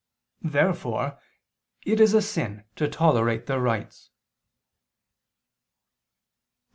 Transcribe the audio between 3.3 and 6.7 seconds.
their rites. Obj.